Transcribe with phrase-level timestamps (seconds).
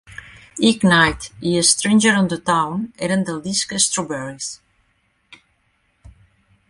[0.69, 4.51] "Ignite" i "Stranger on the Town" eren del disc "Strawberries".